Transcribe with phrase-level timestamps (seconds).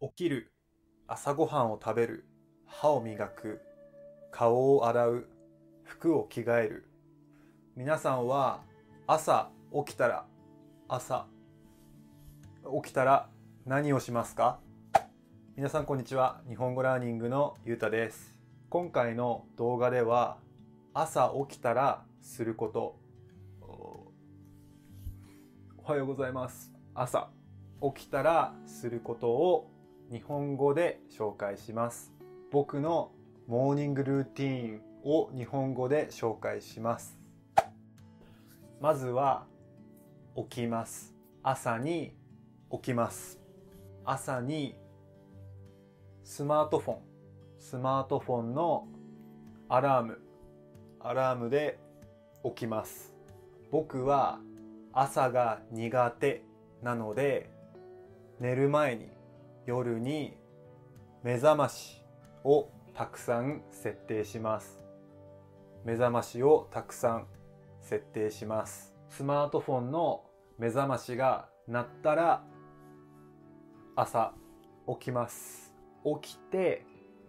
[0.00, 0.52] 起きる、
[1.08, 2.24] 朝ごはんを食べる、
[2.66, 3.60] 歯を磨く、
[4.30, 5.26] 顔を洗う、
[5.82, 6.88] 服を着替える。
[7.74, 8.60] 皆さんは
[9.08, 9.50] 朝
[9.84, 10.24] 起きたら、
[10.86, 11.26] 朝
[12.80, 13.28] 起きたら
[13.66, 14.60] 何をしますか？
[15.56, 16.42] 皆さんこんにちは。
[16.48, 18.38] 日本語ラーニングのゆうたです。
[18.70, 20.38] 今回の動画では
[20.94, 23.00] 朝起きたらすること。
[23.62, 24.12] お
[25.76, 26.72] おはようございます。
[26.94, 27.30] 朝
[27.96, 29.72] 起きたらすることを
[30.10, 32.14] 日本語で紹介します。
[32.50, 33.12] 僕の
[33.46, 37.18] モーニングルーティーンを日本語で紹介します。
[38.80, 39.44] まずは
[40.34, 41.14] 起きます。
[41.42, 42.16] 朝に
[42.72, 43.38] 起きます。
[44.06, 44.76] 朝に
[46.24, 46.98] スマートフォン、
[47.58, 48.88] スマートフォンの
[49.68, 50.22] アラーム、
[51.00, 51.78] アラームで
[52.44, 53.14] 起きます。
[53.70, 54.40] 僕は
[54.94, 56.42] 朝が苦手
[56.82, 57.50] なので
[58.40, 59.17] 寝る前に
[59.68, 60.34] 夜に
[61.22, 62.02] 目覚まし
[62.42, 64.82] をたくさん設定します。
[65.84, 67.26] 目覚ましをたくさん
[67.82, 68.94] 設定します。
[69.10, 70.24] スマートフォンの
[70.58, 72.42] 目覚ましが鳴ったら
[73.94, 74.32] 朝
[74.88, 75.74] 起きます。
[76.22, 76.86] 起きて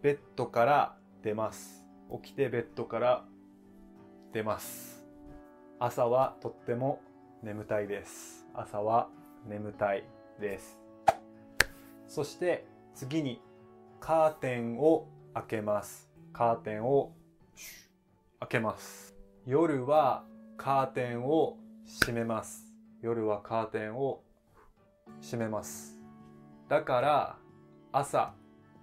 [0.00, 1.84] ベッドから出ます。
[2.22, 3.26] 起きてベッドから
[4.32, 5.06] 出ます。
[5.78, 7.02] 朝はとっても
[7.42, 8.46] 眠たいです。
[8.54, 9.10] 朝は
[9.46, 10.08] 眠たい
[10.40, 10.81] です。
[12.14, 13.40] そして次に
[13.98, 16.10] カーテンを開けます。
[16.34, 17.14] カーテンを
[18.38, 19.16] 開けます。
[19.46, 20.22] 夜は
[20.58, 22.66] カーテンを閉めます。
[23.00, 24.20] 夜はカーテンを
[25.22, 25.98] 閉めます。
[26.68, 27.36] だから
[27.92, 28.34] 朝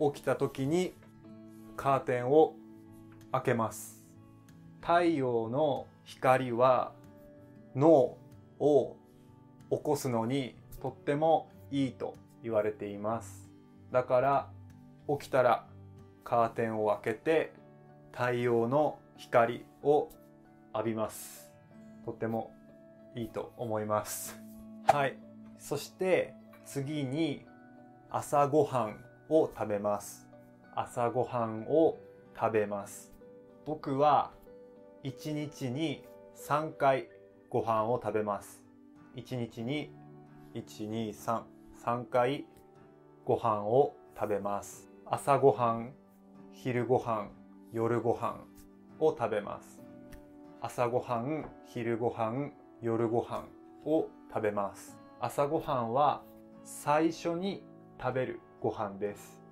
[0.00, 0.92] 起きた時に
[1.76, 2.56] カーテンを
[3.30, 4.04] 開けます。
[4.80, 6.90] 太陽の光は
[7.76, 8.16] 脳
[8.58, 8.96] を
[9.70, 13.50] 起こすのにとってもいいと言われています。
[13.90, 14.48] だから
[15.08, 15.66] 起きたら
[16.24, 17.52] カーテンを開けて
[18.12, 20.10] 太陽の光を
[20.74, 21.52] 浴びます。
[22.04, 22.52] とても
[23.14, 24.40] いいと思います。
[24.86, 25.16] はい。
[25.58, 27.46] そして次に
[28.10, 30.28] 朝ごはんを食べます。
[30.74, 31.98] 朝ごはんを
[32.38, 33.12] 食べます。
[33.64, 34.32] 僕は
[35.04, 36.04] 1日に
[36.36, 37.08] 3回
[37.50, 38.62] ご飯を食べます。
[39.16, 39.94] 1日に
[40.54, 41.42] 123、
[41.84, 42.46] 3、回
[43.24, 44.88] ご飯を食べます。
[45.04, 45.94] 朝ごはん、
[46.52, 47.32] 昼ごはん、
[47.72, 48.44] 夜ごはん
[49.00, 49.82] を食べます。
[50.60, 53.48] 朝ごはん、昼ごはん、夜ごはん
[53.84, 54.96] を食べます。
[55.18, 56.22] 朝ごはんは
[56.62, 57.64] 最初に
[58.00, 59.42] 食べるご飯です。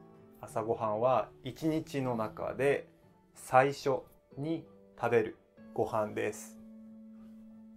[0.41, 2.89] 朝ごはんは一日の中で
[3.35, 4.03] 最初
[4.39, 4.65] に
[4.97, 5.37] 食べる
[5.75, 6.61] ご飯です。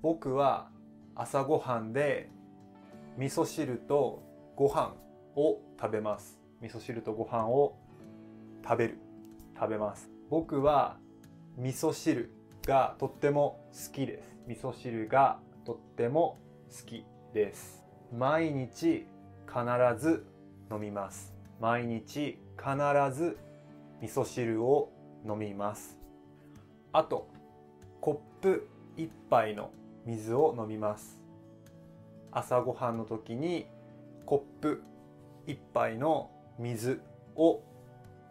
[0.03, 0.69] 僕は
[1.15, 2.29] 朝ごはんで
[3.17, 4.93] 味噌汁とご飯
[5.35, 6.39] を食べます。
[6.61, 7.77] 味噌汁とご飯を
[8.63, 8.99] 食べる。
[9.55, 10.09] 食べます。
[10.29, 10.97] 僕は
[11.57, 12.31] 味噌汁
[12.65, 14.35] がとっても好きです。
[14.47, 17.83] 味噌汁がとっても好きです。
[18.15, 19.07] 毎日
[19.47, 19.63] 必
[19.97, 20.25] ず
[20.71, 21.33] 飲みます。
[21.59, 22.75] 毎日必
[23.11, 23.37] ず
[24.01, 24.91] 味噌汁を
[25.27, 25.99] 飲みます。
[26.91, 27.27] あと、
[28.01, 29.71] コップ1杯の
[30.05, 31.19] 水を飲みます。
[32.31, 33.67] 朝ごはんの時に
[34.25, 34.83] コップ
[35.47, 37.01] 1杯の水
[37.35, 37.61] を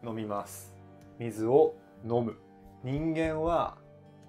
[0.04, 0.74] 飲みます。
[1.18, 2.38] 水を飲む。
[2.82, 3.76] 人間は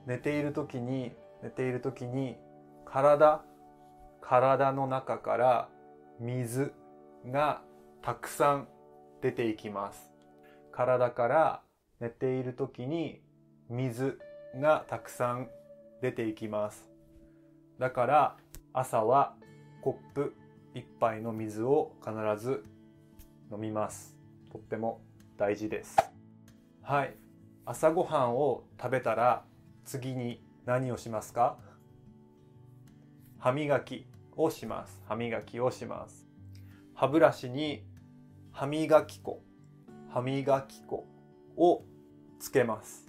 [0.06, 2.38] 寝ている時に、寝ている時に
[2.86, 3.44] 体、
[4.22, 5.70] 体の中から
[6.20, 6.74] 水
[7.26, 7.62] が
[8.02, 8.68] たくさん
[9.22, 10.12] 出ていきます。
[10.72, 11.62] 体から
[12.00, 13.22] 寝ている時に
[13.70, 14.20] 水
[14.56, 15.50] がたくさん
[16.02, 16.90] 出ていきます。
[17.80, 18.38] だから
[18.74, 19.36] 朝は
[19.82, 20.36] コップ
[20.74, 22.14] 1杯の水を必
[22.44, 22.64] ず
[23.52, 24.16] 飲みます。
[24.52, 25.02] とっても
[25.38, 25.98] 大事です。
[26.82, 27.16] はい。
[27.66, 29.44] 朝ごはんを食べたら
[29.86, 31.58] 次に何をしますか？
[33.40, 35.02] 歯磨きをします。
[35.08, 36.28] 歯磨きをします。
[36.94, 37.84] 歯ブラシに
[38.52, 39.42] 歯磨き粉、
[40.10, 41.06] 歯磨き粉
[41.58, 41.84] を
[42.40, 43.08] つけます。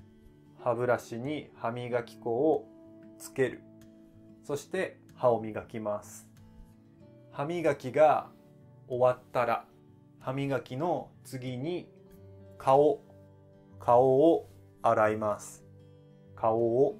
[0.62, 2.68] 歯ブラシに歯磨き粉を
[3.18, 3.62] つける。
[4.42, 6.28] そして歯を磨きます。
[7.36, 8.28] 歯磨きが
[8.86, 9.64] 終わったら、
[10.20, 11.88] 歯磨きの次に
[12.58, 13.00] 顔、
[13.80, 14.48] 顔を
[14.82, 15.64] 洗います。
[16.36, 16.96] 顔を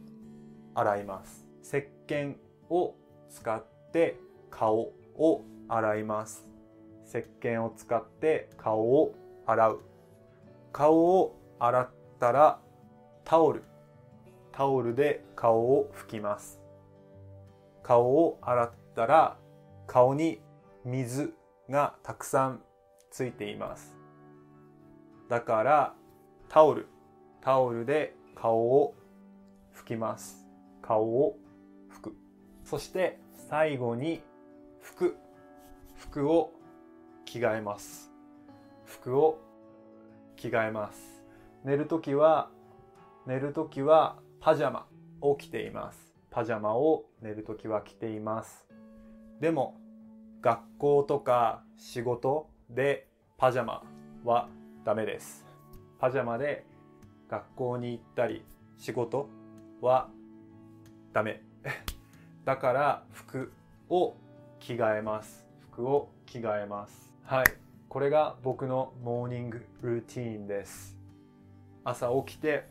[0.75, 1.47] 洗います。
[1.63, 2.35] 石鹸
[2.69, 2.97] を
[3.31, 4.19] 使って
[4.51, 6.45] 顔を洗います。
[7.07, 9.15] 石鹸を使って顔を
[9.47, 9.81] 洗う。
[10.73, 12.59] 顔を洗ったら
[13.25, 13.63] タオル、
[14.51, 16.61] タオルで顔を拭きます。
[17.85, 19.37] 顔を洗ったら
[19.87, 20.41] 顔に
[20.85, 21.35] 水
[21.71, 22.63] がたくさん
[23.11, 23.97] ついています。
[25.29, 25.95] だから
[26.49, 26.87] タオル。
[27.41, 28.95] タオルで顔を
[29.75, 30.47] 拭きます。
[30.83, 31.37] 顔を
[31.91, 32.17] 拭く。
[32.65, 34.23] そして最後に
[34.81, 35.17] 服
[35.97, 36.53] 服を
[37.25, 38.11] 着替えます。
[38.85, 39.39] 服を
[40.37, 41.23] 着替えます。
[41.65, 42.51] 寝るときは
[43.27, 44.87] 寝るときはパジャマ
[45.21, 46.15] を着ています。
[46.31, 48.67] パジャマを寝るときは着ています。
[49.45, 49.77] でも
[50.41, 53.83] 学校とか仕事でパジャマ
[54.25, 54.49] は
[54.87, 55.45] ダメです。
[55.99, 56.65] パジャマで
[57.29, 58.43] 学校に行ったり
[58.79, 59.29] 仕事
[59.83, 60.09] は
[61.13, 61.43] ダメ。
[62.47, 63.53] だから服
[63.91, 64.15] を
[64.61, 65.47] 着替えます。
[65.73, 67.13] 服を着替えます。
[67.25, 67.45] はい。
[67.91, 70.97] これが僕のモーニングルーティーンです。
[71.85, 72.67] 朝起きて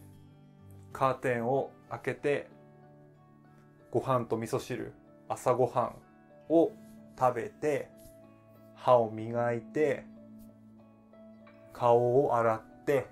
[0.92, 2.50] カーテンを開けて
[3.92, 4.92] ご飯と味噌汁
[5.30, 5.96] 朝ごはん
[6.50, 6.72] を
[7.18, 7.90] 食べて
[8.75, 10.04] 歯を磨いて
[11.72, 13.07] 顔を洗って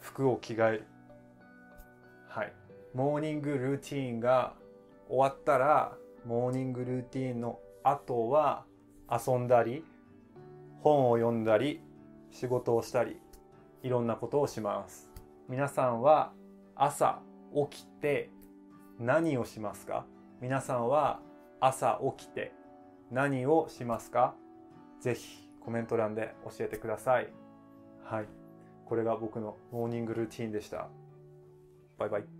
[0.00, 0.86] 服を着替える
[2.28, 2.52] はい。
[2.94, 4.54] モーニングルーティンが
[5.08, 5.92] 終わったら
[6.24, 8.64] モーニングルーティンの後は
[9.10, 9.84] 遊んだり
[10.80, 11.80] 本を読んだり
[12.30, 13.20] 仕事をしたり
[13.82, 15.10] いろんなことをします。
[15.48, 16.32] 皆さんは
[16.74, 17.20] 朝
[17.70, 18.30] 起きて
[18.98, 20.04] 何をしますか？
[20.40, 21.20] 皆さんは
[21.66, 22.52] 朝起きて
[23.10, 24.36] 何をしますか？
[25.00, 27.28] ぜひコメント欄で教えてください。
[28.04, 28.26] はい。
[28.84, 30.86] これが僕のモーニングルーティンでした。
[31.98, 32.35] バイバイ。